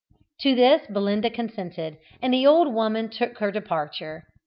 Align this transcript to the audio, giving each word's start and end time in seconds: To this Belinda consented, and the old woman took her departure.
To 0.39 0.55
this 0.55 0.87
Belinda 0.87 1.29
consented, 1.29 1.99
and 2.23 2.33
the 2.33 2.47
old 2.47 2.73
woman 2.73 3.07
took 3.07 3.37
her 3.37 3.51
departure. 3.51 4.23